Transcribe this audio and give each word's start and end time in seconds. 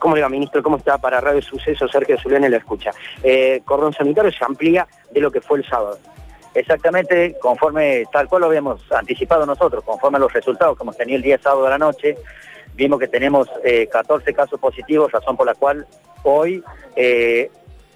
¿Cómo 0.00 0.16
le 0.16 0.22
va, 0.22 0.28
ministro? 0.30 0.62
¿Cómo 0.62 0.78
está? 0.78 0.98
Para 0.98 1.20
Radio 1.20 1.42
Suceso, 1.42 1.86
Sergio 1.86 2.18
Zuliani 2.18 2.48
la 2.48 2.56
escucha. 2.56 2.90
Eh, 3.22 3.60
cordón 3.64 3.92
sanitario 3.92 4.32
se 4.32 4.42
amplía 4.42 4.88
de 5.10 5.20
lo 5.20 5.30
que 5.30 5.42
fue 5.42 5.58
el 5.58 5.68
sábado. 5.68 5.98
Exactamente, 6.54 7.36
conforme 7.40 8.04
tal 8.10 8.26
cual 8.26 8.40
lo 8.40 8.46
habíamos 8.46 8.80
anticipado 8.90 9.44
nosotros, 9.44 9.84
conforme 9.84 10.16
a 10.16 10.20
los 10.20 10.32
resultados 10.32 10.76
que 10.76 10.82
hemos 10.82 10.96
tenido 10.96 11.16
el 11.16 11.22
día 11.22 11.38
sábado 11.38 11.64
de 11.64 11.70
la 11.70 11.78
noche, 11.78 12.16
vimos 12.74 12.98
que 12.98 13.08
tenemos 13.08 13.48
14 13.92 14.32
casos 14.32 14.58
positivos, 14.58 15.12
razón 15.12 15.36
por 15.36 15.46
la 15.46 15.54
cual 15.54 15.86
hoy 16.22 16.64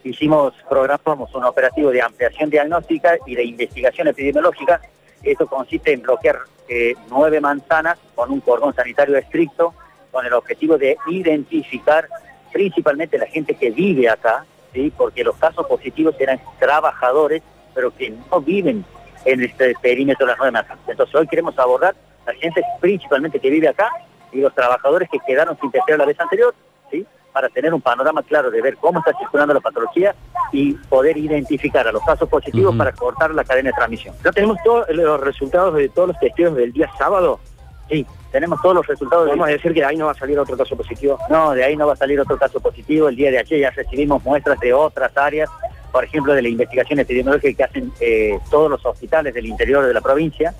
hicimos, 0.05 0.53
programamos 0.69 1.35
un 1.35 1.45
operativo 1.45 1.91
de 1.91 2.03
ampliación 2.03 2.51
diagnóstica 2.51 3.17
y 3.27 3.35
de 3.35 3.45
investigación 3.45 4.09
epidemiológica. 4.09 4.81
Esto 5.23 5.47
consiste 5.47 5.93
en 5.93 6.03
bloquear 6.03 6.41
eh, 6.69 6.95
nueve 7.11 7.41
manzanas 7.41 7.99
con 8.15 8.31
un 8.31 8.41
cordón 8.41 8.75
sanitario 8.75 9.17
estricto 9.17 9.75
con 10.15 10.25
el 10.25 10.33
objetivo 10.33 10.79
de 10.79 10.97
identificar 11.09 12.09
principalmente 12.53 13.19
la 13.19 13.27
gente 13.27 13.55
que 13.55 13.73
vive 13.73 14.09
acá, 14.09 14.47
¿sí? 14.73 14.93
porque 14.97 15.25
los 15.25 15.37
casos 15.37 15.67
positivos 15.67 16.15
eran 16.21 16.41
trabajadores, 16.61 17.43
pero 17.75 17.93
que 17.95 18.11
no 18.31 18.41
viven 18.41 18.85
en 19.25 19.43
este 19.43 19.75
perímetro 19.83 20.25
de 20.25 20.33
las 20.33 20.39
manzanas. 20.39 20.79
Entonces 20.87 21.13
hoy 21.17 21.27
queremos 21.27 21.59
abordar 21.59 21.97
la 22.25 22.33
gente 22.35 22.63
principalmente 22.81 23.41
que 23.41 23.51
vive 23.51 23.67
acá 23.67 23.91
y 24.31 24.41
los 24.41 24.55
trabajadores 24.55 25.09
que 25.11 25.19
quedaron 25.27 25.59
sin 25.61 25.73
testear 25.73 25.99
la 25.99 26.07
vez 26.07 26.19
anterior, 26.21 26.55
¿sí? 26.93 27.05
para 27.33 27.49
tener 27.49 27.75
un 27.75 27.81
panorama 27.81 28.23
claro 28.23 28.53
de 28.53 28.63
ver 28.63 28.77
cómo 28.77 29.01
está 29.01 29.19
circulando 29.19 29.53
la 29.53 29.61
patología 29.61 30.15
y 30.53 30.75
poder 30.75 31.17
identificar 31.17 31.89
a 31.89 31.93
los 31.93 32.05
casos 32.05 32.29
positivos 32.29 32.77
para 32.77 32.93
cortar 32.93 33.35
la 33.35 33.43
cadena 33.43 33.71
de 33.71 33.75
transmisión. 33.75 34.15
¿Ya 34.25 34.31
tenemos 34.31 34.59
todos 34.63 34.89
los 34.91 35.21
resultados 35.21 35.75
de 35.75 35.89
todos 35.89 36.11
los 36.11 36.19
testigos 36.21 36.55
del 36.55 36.73
día 36.73 36.89
sábado? 36.97 37.41
Sí, 37.89 38.07
tenemos 38.33 38.61
todos 38.63 38.77
los 38.77 38.87
resultados. 38.87 39.29
Vamos 39.29 39.47
a 39.47 39.51
decir 39.51 39.75
que 39.75 39.81
de 39.81 39.87
ahí 39.87 39.97
no 39.97 40.07
va 40.07 40.13
a 40.13 40.17
salir 40.17 40.39
otro 40.39 40.57
caso 40.57 40.77
positivo. 40.77 41.19
No, 41.29 41.53
de 41.53 41.65
ahí 41.65 41.77
no 41.77 41.87
va 41.87 41.93
a 41.93 41.97
salir 41.97 42.19
otro 42.21 42.39
caso 42.39 42.61
positivo. 42.61 43.09
El 43.09 43.17
día 43.17 43.31
de 43.31 43.39
ayer 43.39 43.61
ya 43.61 43.71
recibimos 43.71 44.25
muestras 44.25 44.59
de 44.61 44.73
otras 44.73 45.17
áreas, 45.17 45.51
por 45.93 46.05
ejemplo, 46.05 46.35
de 46.35 46.43
la 46.43 46.49
investigación 46.49 46.99
epidemiológica 46.99 47.57
que 47.57 47.65
hacen 47.65 47.93
eh, 48.01 48.39
todos 48.51 48.71
los 48.71 48.85
hospitales 48.85 49.35
del 49.35 49.47
interior 49.47 49.85
de 49.87 49.93
la 49.93 50.01
provincia, 50.01 50.55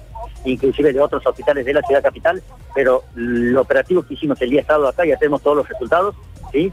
inclusive 0.45 0.93
de 0.93 1.01
otros 1.01 1.27
hospitales 1.27 1.65
de 1.65 1.73
la 1.73 1.83
ciudad 1.83 2.03
capital, 2.03 2.43
pero 2.75 3.05
lo 3.15 3.63
operativo 3.63 4.03
que 4.03 4.15
hicimos 4.15 4.41
el 4.43 4.51
día 4.51 4.65
sábado 4.65 4.89
acá, 4.89 5.05
ya 5.07 5.17
tenemos 5.17 5.43
todos 5.43 5.57
los 5.57 5.69
resultados 5.69 6.15
¿sí? 6.55 6.73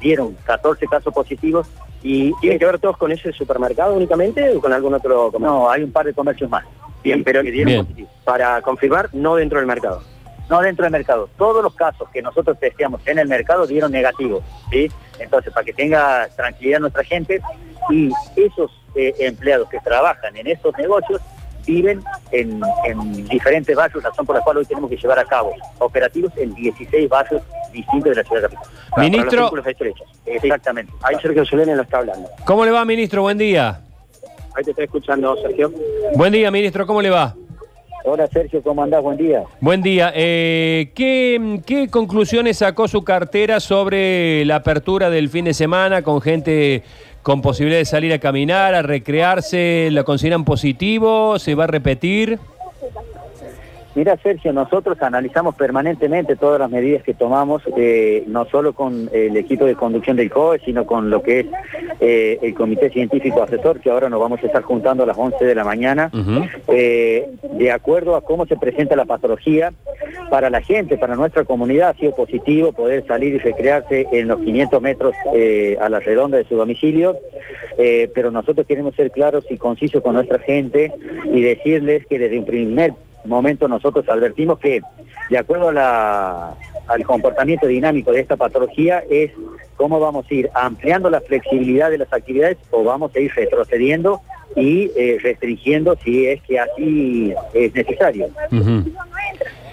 Dieron 0.00 0.36
14 0.44 0.86
casos 0.86 1.12
positivos 1.12 1.66
y... 2.02 2.32
¿Tienen 2.40 2.58
que 2.58 2.66
ver 2.66 2.78
todos 2.78 2.96
con 2.96 3.12
ese 3.12 3.32
supermercado 3.32 3.94
únicamente 3.94 4.56
o 4.56 4.60
con 4.60 4.72
algún 4.72 4.94
otro 4.94 5.30
comercio? 5.32 5.58
No, 5.58 5.70
hay 5.70 5.82
un 5.82 5.92
par 5.92 6.06
de 6.06 6.12
comercios 6.12 6.50
más. 6.50 6.64
Bien, 7.02 7.24
pero 7.24 7.42
dieron 7.42 7.84
positivos. 7.86 8.12
Para 8.24 8.60
confirmar, 8.62 9.08
no 9.12 9.36
dentro 9.36 9.58
del 9.58 9.66
mercado. 9.66 10.02
No 10.48 10.60
dentro 10.60 10.84
del 10.84 10.92
mercado. 10.92 11.28
Todos 11.36 11.62
los 11.62 11.74
casos 11.74 12.08
que 12.10 12.20
nosotros 12.20 12.58
testeamos 12.58 13.00
en 13.06 13.18
el 13.18 13.28
mercado 13.28 13.66
dieron 13.66 13.92
negativos, 13.92 14.42
¿sí? 14.70 14.90
Entonces, 15.18 15.52
para 15.52 15.64
que 15.64 15.72
tenga 15.72 16.28
tranquilidad 16.36 16.80
nuestra 16.80 17.04
gente 17.04 17.40
y 17.90 18.10
esos 18.36 18.70
eh, 18.94 19.14
empleados 19.20 19.68
que 19.68 19.78
trabajan 19.80 20.36
en 20.36 20.46
estos 20.46 20.76
negocios 20.76 21.20
viven 21.66 22.02
en, 22.32 22.60
diferentes 23.28 23.74
barrios, 23.76 24.02
razón 24.02 24.26
por 24.26 24.36
la 24.36 24.42
cual 24.42 24.58
hoy 24.58 24.64
tenemos 24.64 24.90
que 24.90 24.96
llevar 24.96 25.18
a 25.18 25.24
cabo 25.24 25.54
operativos 25.78 26.32
en 26.36 26.54
16 26.54 27.08
barrios 27.08 27.42
distintos 27.72 28.10
de 28.10 28.22
la 28.22 28.28
ciudad 28.28 28.42
capital. 28.42 28.64
Ministro. 28.98 29.52
Exactamente. 30.26 30.92
Ahí 31.02 31.16
Sergio 31.22 31.44
Solene 31.44 31.76
lo 31.76 31.82
está 31.82 31.98
hablando. 31.98 32.28
¿Cómo 32.44 32.64
le 32.64 32.70
va, 32.70 32.84
ministro? 32.84 33.22
Buen 33.22 33.38
día. 33.38 33.80
Ahí 34.54 34.64
te 34.64 34.70
estoy 34.70 34.84
escuchando, 34.84 35.36
Sergio. 35.36 35.72
Buen 36.14 36.32
día, 36.32 36.50
ministro. 36.50 36.86
¿Cómo 36.86 37.00
le 37.00 37.10
va? 37.10 37.34
Hola 38.04 38.26
Sergio, 38.26 38.60
¿cómo 38.62 38.82
andás? 38.82 39.00
Buen 39.00 39.16
día. 39.16 39.44
Buen 39.60 39.80
día. 39.80 40.12
Eh, 40.14 40.90
¿qué, 40.94 41.60
¿Qué 41.64 41.88
conclusiones 41.88 42.58
sacó 42.58 42.88
su 42.88 43.04
cartera 43.04 43.60
sobre 43.60 44.44
la 44.44 44.56
apertura 44.56 45.08
del 45.08 45.28
fin 45.28 45.44
de 45.44 45.54
semana 45.54 46.02
con 46.02 46.20
gente 46.20 46.82
con 47.22 47.40
posibilidad 47.42 47.78
de 47.78 47.84
salir 47.84 48.12
a 48.12 48.18
caminar, 48.18 48.74
a 48.74 48.82
recrearse? 48.82 49.88
¿Lo 49.92 50.04
consideran 50.04 50.44
positivo? 50.44 51.38
¿Se 51.38 51.54
va 51.54 51.64
a 51.64 51.68
repetir? 51.68 52.40
Mira, 53.94 54.16
Sergio, 54.22 54.54
nosotros 54.54 54.96
analizamos 55.02 55.54
permanentemente 55.54 56.34
todas 56.36 56.58
las 56.58 56.70
medidas 56.70 57.02
que 57.02 57.12
tomamos, 57.12 57.62
eh, 57.76 58.24
no 58.26 58.46
solo 58.46 58.72
con 58.72 59.10
el 59.12 59.36
equipo 59.36 59.66
de 59.66 59.74
conducción 59.74 60.16
del 60.16 60.30
COE, 60.30 60.60
sino 60.64 60.86
con 60.86 61.10
lo 61.10 61.22
que 61.22 61.40
es 61.40 61.46
eh, 62.00 62.38
el 62.40 62.54
Comité 62.54 62.88
Científico 62.88 63.42
Asesor, 63.42 63.80
que 63.80 63.90
ahora 63.90 64.08
nos 64.08 64.18
vamos 64.18 64.42
a 64.42 64.46
estar 64.46 64.62
juntando 64.62 65.02
a 65.02 65.06
las 65.06 65.18
11 65.18 65.44
de 65.44 65.54
la 65.54 65.64
mañana, 65.64 66.10
eh, 66.68 67.28
de 67.52 67.70
acuerdo 67.70 68.16
a 68.16 68.22
cómo 68.22 68.46
se 68.46 68.56
presenta 68.56 68.96
la 68.96 69.04
patología. 69.04 69.72
Para 70.30 70.48
la 70.48 70.62
gente, 70.62 70.96
para 70.96 71.14
nuestra 71.14 71.44
comunidad, 71.44 71.90
ha 71.90 71.94
sido 71.94 72.14
positivo 72.14 72.72
poder 72.72 73.06
salir 73.06 73.34
y 73.34 73.38
recrearse 73.38 74.06
en 74.12 74.28
los 74.28 74.40
500 74.40 74.80
metros 74.80 75.14
a 75.78 75.88
la 75.90 76.00
redonda 76.00 76.38
de 76.38 76.44
su 76.44 76.56
domicilio, 76.56 77.18
pero 77.76 78.30
nosotros 78.30 78.66
queremos 78.66 78.94
ser 78.94 79.10
claros 79.10 79.44
y 79.50 79.58
concisos 79.58 80.02
con 80.02 80.14
nuestra 80.14 80.38
gente 80.38 80.90
y 81.32 81.42
decirles 81.42 82.06
que 82.06 82.18
desde 82.18 82.38
un 82.38 82.46
primer 82.46 82.94
momento 83.24 83.68
nosotros 83.68 84.08
advertimos 84.08 84.58
que 84.58 84.80
de 85.30 85.38
acuerdo 85.38 85.68
al 85.68 87.04
comportamiento 87.04 87.66
dinámico 87.66 88.12
de 88.12 88.20
esta 88.20 88.36
patología 88.36 89.02
es 89.10 89.30
cómo 89.76 90.00
vamos 90.00 90.26
a 90.30 90.34
ir 90.34 90.50
ampliando 90.54 91.10
la 91.10 91.20
flexibilidad 91.20 91.90
de 91.90 91.98
las 91.98 92.12
actividades 92.12 92.58
o 92.70 92.84
vamos 92.84 93.14
a 93.14 93.20
ir 93.20 93.32
retrocediendo 93.34 94.20
y 94.56 94.90
eh, 94.96 95.18
restringiendo 95.22 95.96
si 96.04 96.26
es 96.26 96.42
que 96.42 96.58
así 96.58 97.34
es 97.54 97.74
necesario. 97.74 98.28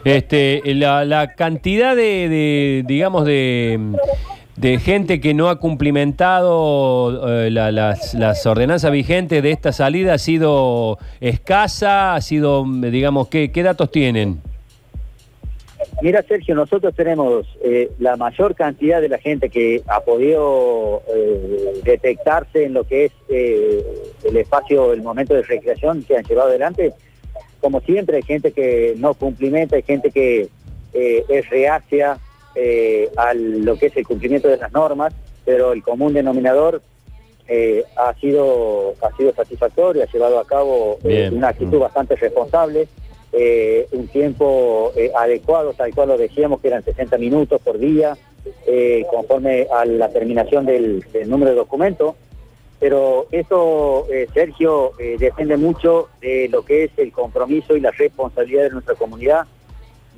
Este, 0.05 0.61
la, 0.75 1.33
cantidad 1.35 1.95
de 1.95 2.83
digamos, 2.87 3.25
de 3.25 3.79
de 4.59 4.77
gente 4.77 5.21
que 5.21 5.33
no 5.33 5.47
ha 5.47 5.57
cumplimentado 5.57 7.45
eh, 7.45 7.49
las, 7.49 8.45
ordenanzas 8.45 8.91
vigentes 8.91 9.41
de 9.41 9.51
esta 9.51 9.71
salida 9.71 10.15
ha 10.15 10.17
sido 10.17 10.99
escasa, 11.21 12.13
ha 12.13 12.21
sido, 12.21 12.65
digamos, 12.67 13.29
¿qué, 13.29 13.53
qué 13.53 13.63
datos 13.63 13.89
tienen? 13.89 14.41
Mira, 16.01 16.21
Sergio, 16.23 16.55
nosotros 16.55 16.93
tenemos 16.93 17.47
eh, 17.63 17.89
la 17.99 18.17
mayor 18.17 18.53
cantidad 18.53 18.99
de 18.99 19.07
la 19.07 19.17
gente 19.17 19.49
que 19.49 19.81
ha 19.87 20.01
podido 20.01 21.03
eh, 21.07 21.81
detectarse 21.85 22.65
en 22.65 22.73
lo 22.73 22.83
que 22.83 23.05
es 23.05 23.11
el 23.29 24.35
espacio, 24.35 24.91
el 24.91 25.01
momento 25.01 25.35
de 25.35 25.43
recreación 25.43 26.03
que 26.03 26.17
han 26.17 26.25
llevado 26.25 26.49
adelante. 26.49 26.93
Como 27.61 27.79
siempre, 27.79 28.17
hay 28.17 28.23
gente 28.23 28.51
que 28.51 28.93
no 28.97 29.13
cumplimenta, 29.13 29.77
hay 29.77 29.83
gente 29.83 30.11
que 30.11 30.49
es 30.93 31.49
reacia, 31.49 32.17
eh, 32.61 33.09
a 33.15 33.33
lo 33.33 33.77
que 33.77 33.85
es 33.85 33.95
el 33.95 34.05
cumplimiento 34.05 34.49
de 34.49 34.57
las 34.57 34.73
normas, 34.73 35.13
pero 35.45 35.71
el 35.71 35.81
común 35.81 36.13
denominador 36.13 36.81
eh, 37.47 37.85
ha 37.95 38.13
sido 38.15 38.95
ha 39.01 39.15
sido 39.15 39.33
satisfactorio, 39.33 40.03
ha 40.03 40.11
llevado 40.11 40.39
a 40.39 40.45
cabo 40.45 40.99
eh, 41.05 41.29
una 41.31 41.47
actitud 41.49 41.79
bastante 41.79 42.17
responsable, 42.17 42.89
un 43.93 44.07
tiempo 44.09 44.91
adecuado, 45.15 45.73
tal 45.73 45.95
cual 45.95 46.09
lo 46.09 46.17
decíamos, 46.17 46.59
que 46.59 46.67
eran 46.67 46.83
60 46.83 47.17
minutos 47.17 47.61
por 47.61 47.77
día, 47.77 48.17
conforme 49.09 49.67
a 49.71 49.85
la 49.85 50.09
terminación 50.09 50.65
del, 50.65 51.05
del 51.13 51.29
número 51.29 51.51
de 51.51 51.57
documentos. 51.57 52.15
Pero 52.79 53.27
eso, 53.31 54.05
Sergio, 54.33 54.93
depende 55.19 55.55
mucho 55.57 56.09
de 56.19 56.49
lo 56.49 56.65
que 56.65 56.85
es 56.85 56.91
el 56.97 57.11
compromiso 57.13 57.77
y 57.77 57.81
la 57.81 57.91
responsabilidad 57.91 58.63
de 58.63 58.69
nuestra 58.71 58.95
comunidad 58.95 59.45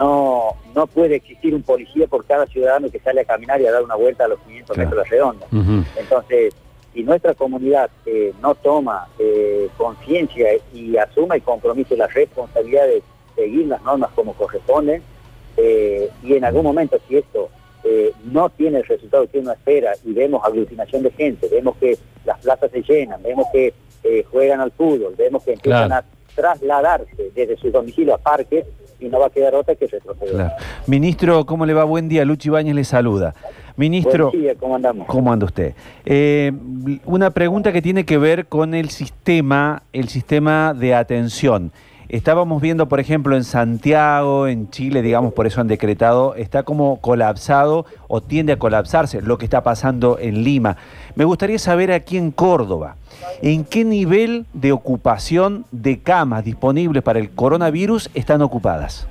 no, 0.02 0.56
no 0.74 0.88
puede 0.88 1.18
existir 1.18 1.54
un 1.54 1.62
policía 1.62 2.08
por 2.08 2.26
cada 2.26 2.48
ciudadano 2.48 2.90
que 2.90 3.00
sale 3.00 3.22
a 3.22 3.26
caminar 3.26 3.62
y 3.62 3.68
a 3.68 3.72
dar 3.72 3.84
una 3.84 3.96
vuelta 3.96 4.26
a 4.26 4.30
los 4.30 4.40
500 4.40 4.78
metros 4.78 5.04
de 5.04 5.10
redonda. 5.10 5.46
Entonces, 5.96 6.56
si 6.92 7.04
nuestra 7.04 7.36
comunidad 7.36 7.92
eh, 8.08 8.34
no 8.42 8.56
toma 8.56 9.08
eh, 9.20 9.70
conciencia 9.78 10.50
y 10.74 10.98
asuma 10.98 11.36
el 11.36 11.44
compromiso 11.44 11.94
y 11.94 11.98
la 11.98 12.08
responsabilidad 12.08 12.88
de 12.88 13.04
seguir 13.36 13.68
las 13.68 13.84
normas 13.84 14.10
como 14.16 14.34
corresponden, 14.34 15.04
eh, 15.58 16.10
y 16.24 16.34
en 16.34 16.46
algún 16.46 16.64
momento 16.64 16.98
si 17.08 17.18
esto 17.18 17.50
no 18.26 18.50
tiene 18.52 18.78
el 18.78 18.86
resultado 18.86 19.28
que 19.28 19.40
uno 19.40 19.52
espera 19.52 19.94
y 20.06 20.14
vemos 20.14 20.44
aglutinación 20.46 21.02
de 21.02 21.12
gente, 21.12 21.48
vemos 21.50 21.76
que 21.78 21.98
las 22.26 22.40
plazas 22.40 22.70
se 22.72 22.84
llenan, 22.84 23.22
vemos 23.24 23.48
que 23.52 23.74
juegan 24.30 24.62
al 24.62 24.72
fútbol, 24.72 25.16
vemos 25.18 25.44
que 25.44 25.54
empiezan 25.54 25.92
a 25.92 26.04
trasladarse 26.36 27.32
desde 27.36 27.58
su 27.58 27.72
domicilio 27.72 28.16
a 28.16 28.18
parques, 28.18 28.66
y 29.02 29.10
no 29.10 29.20
va 29.20 29.28
a 29.28 29.30
quedar 29.30 29.56
otra 29.56 29.76
que 29.76 29.88
retroceder. 29.88 30.52
Ministro, 30.88 31.46
¿cómo 31.46 31.66
le 31.66 31.74
va? 31.74 31.84
Buen 31.84 32.08
día, 32.08 32.24
Luchi 32.24 32.50
Bañez 32.50 32.76
le 32.76 32.84
saluda. 32.84 33.34
Ministro, 33.76 34.30
Buen 34.30 34.42
día, 34.42 34.56
¿cómo 34.56 34.76
andamos? 34.76 35.08
¿Cómo 35.08 35.34
anda 35.34 35.46
usted? 35.46 35.74
Eh, 36.06 36.52
una 37.06 37.32
pregunta 37.32 37.72
que 37.72 37.82
tiene 37.82 38.06
que 38.06 38.18
ver 38.18 38.46
con 38.46 38.76
el 38.76 38.90
sistema, 38.90 39.84
el 39.92 40.08
sistema 40.08 40.76
de 40.76 40.94
atención. 40.94 41.72
Estábamos 42.12 42.62
viendo, 42.62 42.90
por 42.90 43.00
ejemplo, 43.00 43.38
en 43.38 43.46
Santiago, 43.46 44.46
en 44.46 44.70
Chile, 44.70 45.02
digamos, 45.02 45.34
por 45.34 45.48
eso 45.48 45.62
han 45.62 45.70
decretado, 45.70 46.36
está 46.36 46.64
como 46.64 47.00
colapsado 47.00 47.86
o 48.10 48.20
tiende 48.20 48.52
a 48.52 48.60
colapsarse 48.60 49.22
lo 49.22 49.38
que 49.38 49.46
está 49.46 49.64
pasando 49.64 50.20
en 50.20 50.44
Lima. 50.44 50.76
Me 51.16 51.24
gustaría 51.24 51.58
saber 51.58 51.90
aquí 51.94 52.18
en 52.18 52.32
Córdoba, 52.32 52.98
¿en 53.42 53.64
qué 53.64 53.86
nivel 53.86 54.46
de 54.52 54.74
ocupación 54.74 55.64
de 55.72 56.02
camas 56.02 56.44
disponibles 56.44 57.02
para 57.02 57.18
el 57.20 57.30
coronavirus 57.30 58.10
están 58.14 58.42
ocupadas? 58.42 59.08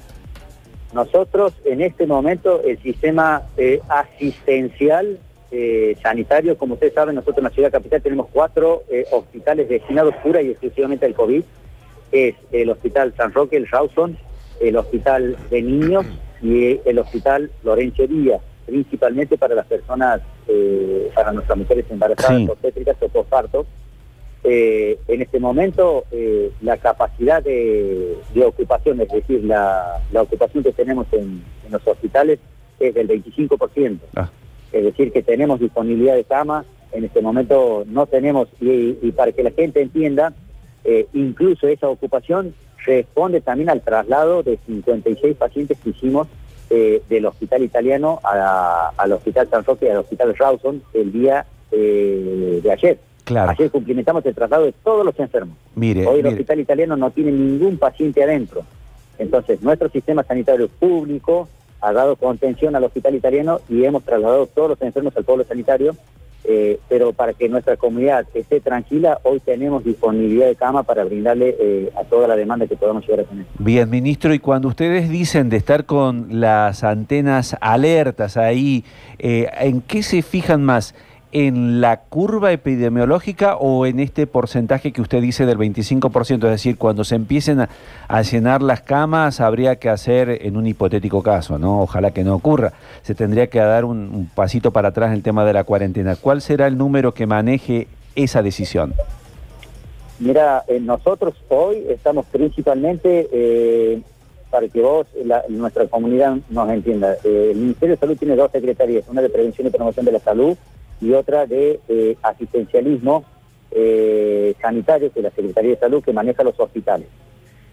nosotros 0.92 1.54
en 1.64 1.80
este 1.82 2.06
momento 2.06 2.62
el 2.62 2.76
sistema 2.82 3.42
eh, 3.56 3.80
asistencial 3.88 5.18
eh, 5.52 5.96
sanitario, 6.02 6.58
como 6.58 6.74
ustedes 6.74 6.94
saben, 6.94 7.14
nosotros 7.14 7.38
en 7.38 7.44
la 7.44 7.50
ciudad 7.50 7.70
capital 7.70 8.02
tenemos 8.02 8.26
cuatro 8.32 8.82
eh, 8.90 9.04
hospitales 9.10 9.68
destinados 9.68 10.14
pura 10.16 10.42
y 10.42 10.50
exclusivamente 10.50 11.06
al 11.06 11.14
COVID. 11.14 11.42
Es 12.12 12.34
el 12.52 12.70
Hospital 12.70 13.14
San 13.16 13.32
Roque, 13.32 13.56
el 13.56 13.68
Rawson, 13.68 14.16
el 14.60 14.76
Hospital 14.76 15.36
de 15.50 15.62
Niños 15.62 16.06
y 16.42 16.80
el 16.84 16.98
Hospital 16.98 17.50
Lorenzo 17.62 18.06
Díaz, 18.06 18.40
principalmente 18.66 19.38
para 19.38 19.54
las 19.54 19.66
personas, 19.66 20.20
eh, 20.48 21.10
para 21.14 21.32
nuestras 21.32 21.56
mujeres 21.58 21.84
embarazadas, 21.90 22.36
Sí. 22.38 22.48
obstétricas 22.48 22.96
o 23.00 23.08
postparto. 23.08 23.66
Eh, 24.42 24.98
en 25.06 25.20
este 25.20 25.38
momento 25.38 26.04
eh, 26.10 26.50
la 26.62 26.78
capacidad 26.78 27.42
de, 27.42 28.16
de 28.32 28.44
ocupación, 28.44 28.98
es 29.02 29.08
decir, 29.10 29.44
la, 29.44 30.00
la 30.12 30.22
ocupación 30.22 30.64
que 30.64 30.72
tenemos 30.72 31.06
en, 31.12 31.42
en 31.66 31.72
los 31.72 31.86
hospitales 31.86 32.38
es 32.78 32.94
del 32.94 33.06
25%. 33.08 33.98
Ah. 34.16 34.30
Es 34.72 34.84
decir, 34.84 35.12
que 35.12 35.22
tenemos 35.22 35.60
disponibilidad 35.60 36.14
de 36.14 36.24
cama, 36.24 36.64
en 36.92 37.04
este 37.04 37.20
momento 37.20 37.84
no 37.86 38.06
tenemos, 38.06 38.48
y, 38.60 38.96
y 39.02 39.12
para 39.12 39.32
que 39.32 39.42
la 39.42 39.50
gente 39.50 39.82
entienda, 39.82 40.32
eh, 40.84 41.06
incluso 41.12 41.66
esa 41.68 41.88
ocupación 41.88 42.54
responde 42.86 43.40
también 43.40 43.68
al 43.70 43.82
traslado 43.82 44.42
de 44.42 44.58
56 44.66 45.36
pacientes 45.36 45.78
que 45.82 45.90
hicimos 45.90 46.28
eh, 46.70 47.02
del 47.08 47.26
hospital 47.26 47.62
italiano 47.62 48.20
a- 48.24 48.92
al 48.96 49.12
hospital 49.12 49.48
San 49.50 49.64
Roque 49.64 49.86
y 49.86 49.88
al 49.88 49.98
hospital 49.98 50.34
Rawson 50.36 50.82
el 50.94 51.12
día 51.12 51.44
eh, 51.72 52.60
de 52.62 52.72
ayer. 52.72 52.98
Claro. 53.24 53.50
Ayer 53.50 53.70
cumplimentamos 53.70 54.24
el 54.26 54.34
traslado 54.34 54.64
de 54.64 54.72
todos 54.72 55.04
los 55.04 55.18
enfermos. 55.20 55.56
Mire, 55.76 56.06
Hoy 56.06 56.16
el 56.18 56.24
mire. 56.24 56.28
hospital 56.30 56.60
italiano 56.60 56.96
no 56.96 57.10
tiene 57.10 57.30
ningún 57.32 57.76
paciente 57.78 58.22
adentro. 58.24 58.62
Entonces, 59.18 59.60
nuestro 59.62 59.88
sistema 59.90 60.22
sanitario 60.24 60.68
público 60.68 61.48
ha 61.80 61.92
dado 61.92 62.16
contención 62.16 62.74
al 62.76 62.84
hospital 62.84 63.14
italiano 63.14 63.60
y 63.68 63.84
hemos 63.84 64.02
trasladado 64.04 64.46
todos 64.46 64.70
los 64.70 64.82
enfermos 64.82 65.16
al 65.16 65.24
pueblo 65.24 65.44
sanitario. 65.44 65.94
Eh, 66.44 66.78
pero 66.88 67.12
para 67.12 67.34
que 67.34 67.48
nuestra 67.48 67.76
comunidad 67.76 68.26
esté 68.34 68.60
tranquila, 68.60 69.18
hoy 69.24 69.40
tenemos 69.40 69.84
disponibilidad 69.84 70.46
de 70.46 70.56
cama 70.56 70.82
para 70.82 71.04
brindarle 71.04 71.56
eh, 71.60 71.92
a 71.96 72.04
toda 72.04 72.26
la 72.26 72.36
demanda 72.36 72.66
que 72.66 72.76
podamos 72.76 73.04
llegar 73.06 73.20
a 73.20 73.24
tener. 73.24 73.44
Bien, 73.58 73.88
ministro, 73.90 74.32
y 74.32 74.38
cuando 74.38 74.68
ustedes 74.68 75.10
dicen 75.10 75.50
de 75.50 75.58
estar 75.58 75.84
con 75.84 76.40
las 76.40 76.82
antenas 76.82 77.56
alertas 77.60 78.36
ahí, 78.36 78.84
eh, 79.18 79.48
¿en 79.60 79.82
qué 79.82 80.02
se 80.02 80.22
fijan 80.22 80.62
más? 80.62 80.94
¿En 81.32 81.80
la 81.80 82.00
curva 82.00 82.50
epidemiológica 82.50 83.54
o 83.56 83.86
en 83.86 84.00
este 84.00 84.26
porcentaje 84.26 84.90
que 84.90 85.00
usted 85.00 85.22
dice 85.22 85.46
del 85.46 85.58
25%? 85.58 86.32
Es 86.44 86.50
decir, 86.50 86.76
cuando 86.76 87.04
se 87.04 87.14
empiecen 87.14 87.60
a, 88.08 88.22
llenar 88.22 88.62
las 88.62 88.80
camas, 88.80 89.40
habría 89.40 89.76
que 89.76 89.88
hacer, 89.90 90.44
en 90.44 90.56
un 90.56 90.66
hipotético 90.66 91.22
caso, 91.22 91.56
¿no? 91.56 91.82
Ojalá 91.82 92.10
que 92.10 92.24
no 92.24 92.34
ocurra, 92.34 92.72
se 93.02 93.14
tendría 93.14 93.46
que 93.46 93.60
dar 93.60 93.84
un, 93.84 93.98
un 94.12 94.26
pasito 94.26 94.72
para 94.72 94.88
atrás 94.88 95.10
en 95.10 95.14
el 95.18 95.22
tema 95.22 95.44
de 95.44 95.52
la 95.52 95.62
cuarentena. 95.62 96.16
¿Cuál 96.16 96.42
será 96.42 96.66
el 96.66 96.76
número 96.76 97.14
que 97.14 97.26
maneje 97.26 97.86
esa 98.16 98.42
decisión? 98.42 98.92
Mira, 100.18 100.64
eh, 100.66 100.80
nosotros 100.80 101.34
hoy 101.48 101.84
estamos 101.88 102.26
principalmente, 102.26 103.28
eh, 103.32 104.02
para 104.50 104.66
que 104.66 104.80
vos, 104.82 105.06
la- 105.24 105.44
nuestra 105.48 105.86
comunidad 105.86 106.38
nos 106.50 106.68
entienda, 106.70 107.14
eh, 107.22 107.50
el 107.52 107.56
Ministerio 107.58 107.94
de 107.94 108.00
Salud 108.00 108.16
tiene 108.18 108.34
dos 108.34 108.50
secretarías, 108.50 109.04
una 109.08 109.22
de 109.22 109.30
Prevención 109.30 109.68
y 109.68 109.70
Promoción 109.70 110.04
de 110.04 110.10
la 110.12 110.18
Salud 110.18 110.56
y 111.00 111.12
otra 111.12 111.46
de 111.46 111.80
eh, 111.88 112.16
Asistencialismo 112.22 113.24
eh, 113.70 114.54
Sanitario, 114.60 115.12
que 115.12 115.22
la 115.22 115.30
Secretaría 115.30 115.70
de 115.70 115.78
Salud 115.78 116.02
que 116.02 116.12
maneja 116.12 116.42
los 116.42 116.58
hospitales. 116.58 117.06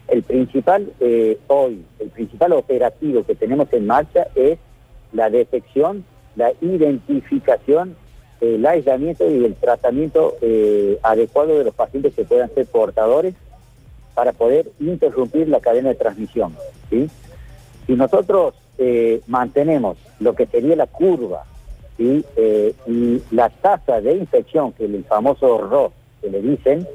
El 0.06 0.22
principal 0.22 0.90
eh, 1.00 1.38
hoy, 1.48 1.84
el 1.98 2.08
principal 2.08 2.52
operativo 2.52 3.24
que 3.24 3.34
tenemos 3.34 3.70
en 3.72 3.86
marcha 3.86 4.28
es 4.34 4.58
la 5.12 5.28
detección, 5.28 6.04
la 6.36 6.52
identificación, 6.60 7.96
el 8.40 8.64
aislamiento 8.64 9.28
y 9.28 9.44
el 9.44 9.54
tratamiento 9.56 10.36
eh, 10.40 10.98
adecuado 11.02 11.58
de 11.58 11.64
los 11.64 11.74
pacientes 11.74 12.14
que 12.14 12.24
puedan 12.24 12.52
ser 12.54 12.66
portadores 12.66 13.34
para 14.14 14.32
poder 14.32 14.70
interrumpir 14.80 15.48
la 15.48 15.60
cadena 15.60 15.90
de 15.90 15.94
transmisión. 15.96 16.54
¿sí? 16.88 17.10
Si 17.86 17.94
nosotros 17.94 18.54
eh, 18.78 19.20
mantenemos 19.26 19.98
lo 20.20 20.34
que 20.34 20.46
sería 20.46 20.76
la 20.76 20.86
curva 20.86 21.44
¿sí? 21.98 22.24
Eh, 22.36 22.74
y 22.86 23.20
la 23.34 23.50
tasa 23.50 24.00
de 24.00 24.14
infección, 24.14 24.72
que 24.72 24.86
es 24.86 24.90
el 24.94 25.04
famoso 25.04 25.58
RO 25.58 25.92
que 26.22 26.30
le 26.30 26.40
dicen, 26.40 26.86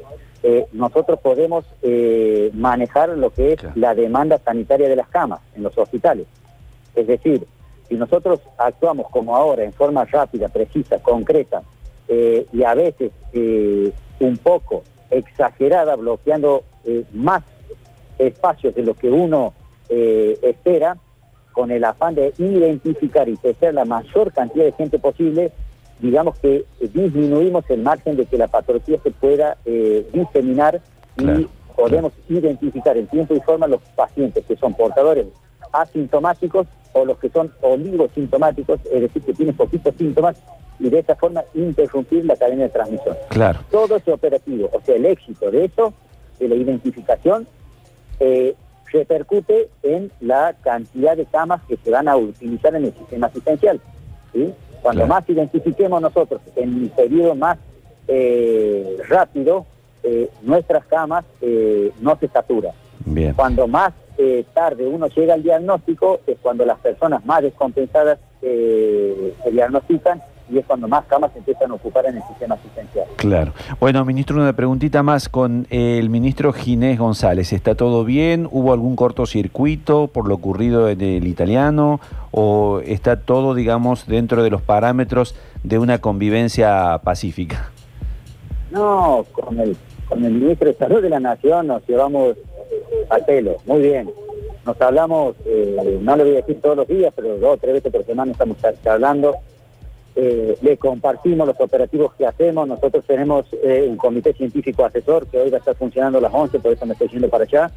eh, 0.42 0.66
nosotros 0.74 1.20
podemos 1.20 1.66
eh, 1.84 2.50
manejar 2.54 3.10
lo 3.10 3.30
que 3.32 3.54
es 3.54 3.60
Claro. 3.60 3.76
la 3.76 3.94
demanda 3.94 4.40
sanitaria 4.40 4.90
de 4.90 4.96
las 4.96 5.08
camas 5.10 5.42
en 5.56 5.64
los 5.64 5.78
hospitales. 5.78 6.26
Es 6.96 7.06
decir, 7.08 7.46
si 7.88 7.96
nosotros 7.96 8.40
actuamos 8.58 9.10
como 9.12 9.36
ahora, 9.36 9.64
en 9.64 9.74
forma 9.74 10.06
rápida, 10.06 10.48
precisa, 10.50 10.98
concreta, 11.00 11.62
y 12.52 12.64
a 12.64 12.76
veces 12.76 13.12
un 14.20 14.38
poco 14.38 14.84
exagerada, 15.10 15.96
bloqueando 15.96 16.64
más 17.14 17.44
espacios 18.20 18.76
de 18.76 18.84
lo 18.84 18.94
que 18.94 19.10
uno 19.10 19.54
espera, 19.90 20.98
con 21.54 21.72
el 21.72 21.84
afán 21.84 22.16
de 22.16 22.34
identificar 22.38 23.30
y 23.30 23.38
testear 23.38 23.74
la 23.74 23.86
mayor 23.86 24.34
cantidad 24.34 24.66
de 24.66 24.74
gente 24.74 25.00
posible, 25.00 25.52
digamos 26.00 26.38
que 26.40 26.66
disminuimos 26.82 27.64
el 27.70 27.82
margen 27.82 28.18
de 28.18 28.26
que 28.26 28.38
la 28.38 28.48
patología 28.48 29.00
se 29.02 29.12
pueda 29.12 29.58
eh, 29.66 30.06
diseminar 30.12 30.82
y 31.18 31.24
Claro, 31.24 31.50
podemos 31.76 32.14
identificar 32.28 32.98
en 32.98 33.08
tiempo 33.08 33.34
y 33.36 33.40
forma 33.40 33.68
los 33.68 33.82
pacientes 33.96 34.44
que 34.46 34.56
son 34.58 34.74
portadores 34.74 35.28
asintomáticos 35.72 36.68
o 36.94 37.06
los 37.06 37.18
que 37.18 37.30
son 37.30 37.52
oligosintomáticos, 37.62 38.80
es 38.92 39.02
decir, 39.02 39.22
que 39.24 39.34
tienen 39.34 39.56
poquitos 39.56 39.96
síntomas, 39.96 40.38
y 40.80 40.90
de 40.90 41.00
esta 41.00 41.16
forma 41.16 41.44
interrumpir 41.54 42.26
la 42.26 42.36
cadena 42.36 42.64
de 42.64 42.70
transmisión. 42.70 43.16
Claro. 43.30 43.60
Todo 43.72 43.96
ese 43.96 44.12
operativo, 44.12 44.70
o 44.72 44.82
sea, 44.82 44.96
el 44.96 45.06
éxito 45.06 45.50
de 45.50 45.66
eso, 45.66 45.94
de 46.40 46.50
la 46.50 46.56
identificación, 46.56 47.48
eh, 48.20 48.56
repercute 48.94 49.70
en 49.82 50.12
la 50.22 50.54
cantidad 50.64 51.18
de 51.18 51.26
camas 51.26 51.62
que 51.68 51.76
se 51.78 51.90
van 51.92 52.08
a 52.08 52.16
utilizar 52.16 52.74
en 52.76 52.86
el 52.86 52.94
sistema 52.94 53.28
asistencial. 53.28 53.82
¿sí? 54.32 54.54
Cuando 54.82 55.02
Claro. 55.06 55.14
más 55.16 55.30
identifiquemos 55.30 56.02
nosotros 56.02 56.42
en 56.56 56.70
un 56.76 56.90
periodo 56.90 57.36
más 57.36 57.58
eh, 58.08 58.98
rápido, 59.10 59.66
eh, 60.04 60.30
nuestras 60.44 60.86
camas 60.86 61.26
eh, 61.42 61.92
no 62.02 62.18
se 62.20 62.28
saturan. 62.28 62.74
Bien. 63.06 63.34
Cuando 63.34 63.68
más 63.68 63.94
eh, 64.18 64.46
tarde 64.54 64.86
uno 64.86 65.08
llega 65.08 65.34
al 65.34 65.42
diagnóstico 65.44 66.20
es 66.28 66.38
cuando 66.42 66.66
las 66.66 66.78
personas 66.80 67.26
más 67.26 67.42
descompensadas 67.42 68.20
eh, 68.42 69.34
se 69.44 69.52
diagnostican 69.52 70.22
y 70.50 70.58
es 70.58 70.66
cuando 70.66 70.88
más 70.88 71.06
camas 71.06 71.32
se 71.32 71.40
empiezan 71.40 71.72
a 71.72 71.76
ocupar 71.76 72.06
en 72.06 72.18
el 72.18 72.24
sistema 72.24 72.56
asistencial. 72.56 73.06
Claro. 73.16 73.54
Bueno, 73.80 74.04
ministro, 74.06 74.36
una 74.36 74.54
preguntita 74.54 75.04
más 75.04 75.30
con 75.30 75.68
el 75.70 76.10
ministro 76.10 76.54
Ginés 76.54 77.00
González. 77.00 77.54
¿Está 77.54 77.76
todo 77.76 78.04
bien? 78.04 78.48
¿Hubo 78.52 78.74
algún 78.74 78.96
cortocircuito 78.96 80.08
por 80.08 80.28
lo 80.28 80.36
ocurrido 80.36 80.90
en 80.90 81.02
el 81.02 81.28
italiano? 81.28 82.00
¿O 82.32 82.82
está 82.86 83.20
todo, 83.20 83.54
digamos, 83.54 84.08
dentro 84.08 84.44
de 84.44 84.50
los 84.50 84.62
parámetros 84.62 85.36
de 85.64 85.80
una 85.80 86.00
convivencia 86.00 87.00
pacífica? 87.04 87.70
No, 88.72 89.26
con 89.32 89.60
el, 89.60 89.78
con 90.10 90.26
el 90.26 90.34
ministro 90.34 90.68
de 90.68 90.74
Salud 90.74 91.02
de 91.02 91.10
la 91.10 91.20
Nación 91.20 91.68
nos 91.68 91.88
llevamos 91.88 92.36
al 93.10 93.26
pelo, 93.26 93.58
muy 93.66 93.82
bien. 93.82 94.10
Nos 94.66 94.80
hablamos, 94.82 95.36
eh, 95.46 96.00
no 96.02 96.16
le 96.16 96.24
voy 96.24 96.34
a 96.34 96.36
decir 96.38 96.60
todos 96.62 96.78
los 96.78 96.88
días, 96.88 97.14
pero 97.16 97.38
dos 97.38 97.56
o 97.56 97.58
tres 97.58 97.74
veces 97.74 97.92
por 97.92 98.06
semana 98.06 98.32
estamos 98.32 98.58
hablando. 98.86 99.36
Eh, 100.16 100.58
le 100.62 100.78
compartimos 100.78 101.48
los 101.48 101.60
operativos 101.60 102.14
que 102.14 102.28
hacemos. 102.28 102.68
Nosotros 102.68 103.04
tenemos 103.06 103.46
eh, 103.64 103.86
un 103.90 103.98
comité 103.98 104.34
científico 104.34 104.86
asesor 104.86 105.26
que 105.28 105.40
hoy 105.40 105.50
va 105.50 105.58
a 105.58 105.60
estar 105.60 105.76
funcionando 105.76 106.20
a 106.20 106.22
las 106.22 106.34
11, 106.34 106.60
por 106.60 106.72
eso 106.72 106.86
me 106.86 106.94
estoy 106.94 107.08
yendo 107.08 107.30
para 107.30 107.46
allá, 107.46 107.72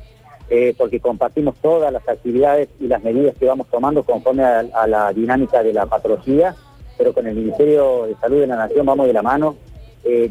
eh, 0.51 0.75
porque 0.77 1.01
compartimos 1.01 1.57
todas 1.63 1.91
las 1.91 2.07
actividades 2.07 2.69
y 2.79 2.89
las 2.89 3.03
medidas 3.03 3.37
que 3.37 3.47
vamos 3.47 3.69
tomando 3.71 4.03
conforme 4.03 4.45
a, 4.45 4.61
a 4.75 4.87
la 4.87 5.13
dinámica 5.15 5.63
de 5.63 5.73
la 5.73 5.87
patología, 5.87 6.55
pero 6.99 7.15
con 7.15 7.27
el 7.27 7.35
Ministerio 7.35 8.05
de 8.07 8.15
Salud 8.17 8.41
de 8.41 8.47
la 8.47 8.57
Nación 8.57 8.85
vamos 8.85 9.07
de 9.07 9.13
la 9.13 9.23
mano 9.23 9.57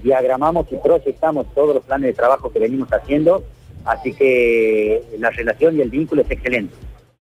diagramamos 0.02 0.68
y 0.72 0.78
proyectamos 0.78 1.48
todos 1.54 1.76
los 1.76 1.84
planes 1.84 2.08
de 2.08 2.14
trabajo 2.14 2.50
que 2.50 2.60
venimos 2.60 2.88
haciendo, 2.94 3.44
así 3.84 4.14
que 4.14 5.04
la 5.20 5.30
relación 5.32 5.76
y 5.76 5.82
el 5.82 5.90
vínculo 5.90 6.22
es 6.22 6.32
excelente. 6.32 6.74